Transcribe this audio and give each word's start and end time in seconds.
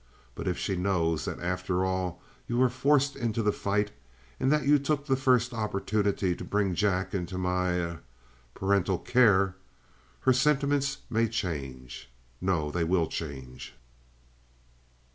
But 0.33 0.47
if 0.47 0.57
she 0.57 0.75
knows 0.75 1.25
that 1.25 1.39
after 1.39 1.85
all 1.85 2.23
you 2.47 2.57
were 2.57 2.71
forced 2.71 3.15
into 3.15 3.43
the 3.43 3.51
fight, 3.53 3.91
and 4.39 4.51
that 4.51 4.65
you 4.65 4.79
took 4.79 5.05
the 5.05 5.15
first 5.15 5.53
opportunity 5.53 6.33
to 6.35 6.43
bring 6.43 6.73
Jack 6.73 7.13
into 7.13 7.37
my 7.37 7.73
er 7.73 7.99
paternal 8.55 8.97
care 8.97 9.57
her 10.21 10.33
sentiments 10.33 10.97
may 11.11 11.27
change. 11.27 12.09
No, 12.41 12.71
they 12.71 12.83
will 12.83 13.05
change." 13.05 13.75